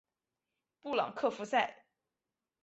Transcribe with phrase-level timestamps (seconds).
[0.81, 1.85] 布朗克福塞。